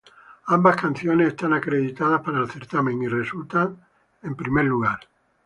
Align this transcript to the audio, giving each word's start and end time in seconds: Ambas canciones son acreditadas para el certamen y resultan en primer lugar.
Ambas 0.47 0.77
canciones 0.77 1.35
son 1.39 1.53
acreditadas 1.53 2.21
para 2.21 2.39
el 2.39 2.49
certamen 2.49 3.03
y 3.03 3.07
resultan 3.07 3.77
en 4.23 4.33
primer 4.35 4.65
lugar. 4.65 4.97